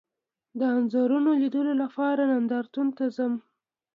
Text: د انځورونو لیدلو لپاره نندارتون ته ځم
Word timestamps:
د 0.59 0.61
انځورونو 0.77 1.29
لیدلو 1.41 1.73
لپاره 1.83 2.21
نندارتون 2.31 2.87
ته 2.97 3.05
ځم 3.15 3.33